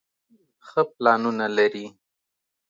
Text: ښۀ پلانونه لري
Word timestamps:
ښۀ 0.67 0.81
پلانونه 0.95 1.47
لري 1.57 1.85